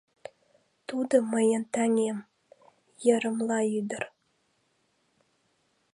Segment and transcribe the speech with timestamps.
[0.87, 2.17] Тудо мыйын таҥем!—
[3.05, 4.03] йырымла ӱдыр.